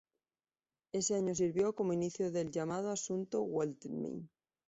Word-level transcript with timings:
Ese 0.93 1.13
año 1.13 1.35
sirvió 1.35 1.75
como 1.75 1.93
inicio 1.93 2.31
del 2.31 2.49
llamado 2.49 2.89
"Asunto 2.89 3.43
Waldheim". 3.43 4.27